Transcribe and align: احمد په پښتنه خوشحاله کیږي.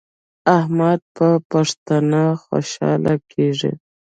احمد 0.57 0.99
په 1.15 1.27
پښتنه 1.51 2.21
خوشحاله 2.43 3.13
کیږي. 3.31 3.71